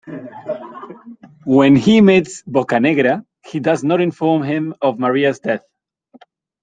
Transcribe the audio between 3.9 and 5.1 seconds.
inform him of